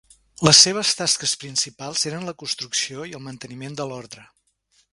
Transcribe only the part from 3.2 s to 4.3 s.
manteniment de l'ordre.